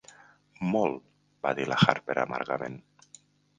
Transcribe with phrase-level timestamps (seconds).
[0.75, 0.97] "Molt",
[1.45, 2.83] va dir la Harper amargament.